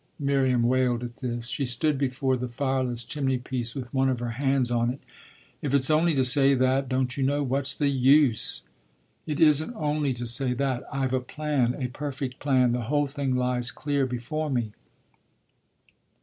[0.17, 1.45] Miriam wailed at this.
[1.47, 4.99] She stood before the fireless chimney piece with one of her hands on it.
[5.61, 8.63] "If it's only to say that, don't you know, what's the use?"
[9.27, 10.85] "It isn't only to say that.
[10.91, 14.71] I've a plan, a perfect plan: the whole thing lies clear before me."